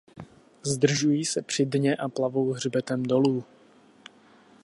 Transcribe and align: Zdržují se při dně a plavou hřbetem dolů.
Zdržují 0.63 1.25
se 1.25 1.41
při 1.41 1.65
dně 1.65 1.95
a 1.95 2.09
plavou 2.09 2.51
hřbetem 2.53 3.03
dolů. 3.03 3.43